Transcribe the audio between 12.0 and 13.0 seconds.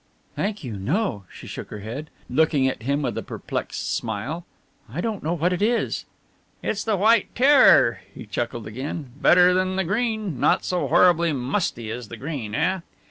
the green, eh?"